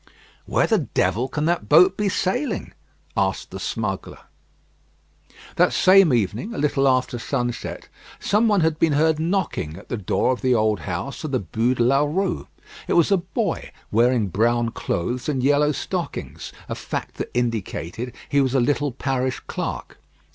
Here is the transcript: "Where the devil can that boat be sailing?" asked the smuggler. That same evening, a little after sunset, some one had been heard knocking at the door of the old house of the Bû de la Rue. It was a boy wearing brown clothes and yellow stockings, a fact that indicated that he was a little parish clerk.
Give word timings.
"Where 0.47 0.65
the 0.65 0.79
devil 0.95 1.27
can 1.27 1.45
that 1.45 1.69
boat 1.69 1.95
be 1.95 2.09
sailing?" 2.09 2.73
asked 3.15 3.51
the 3.51 3.59
smuggler. 3.59 4.17
That 5.57 5.73
same 5.73 6.11
evening, 6.11 6.55
a 6.55 6.57
little 6.57 6.87
after 6.87 7.19
sunset, 7.19 7.87
some 8.19 8.47
one 8.47 8.61
had 8.61 8.79
been 8.79 8.93
heard 8.93 9.19
knocking 9.19 9.77
at 9.77 9.89
the 9.89 9.97
door 9.97 10.31
of 10.33 10.41
the 10.41 10.55
old 10.55 10.79
house 10.79 11.23
of 11.23 11.29
the 11.29 11.39
Bû 11.39 11.75
de 11.75 11.83
la 11.83 11.99
Rue. 12.01 12.47
It 12.87 12.93
was 12.93 13.11
a 13.11 13.17
boy 13.17 13.71
wearing 13.91 14.29
brown 14.29 14.69
clothes 14.71 15.29
and 15.29 15.43
yellow 15.43 15.71
stockings, 15.71 16.51
a 16.67 16.73
fact 16.73 17.17
that 17.17 17.29
indicated 17.35 18.07
that 18.07 18.15
he 18.27 18.41
was 18.41 18.55
a 18.55 18.59
little 18.59 18.91
parish 18.91 19.39
clerk. 19.41 19.99